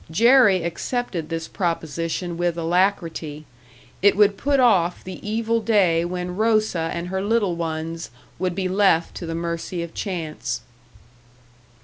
[0.09, 3.45] Jerry accepted this proposition with alacrity;
[4.01, 8.09] it would put off the evil day when Rosa and her little ones
[8.39, 10.61] would be left to the mercy of chance.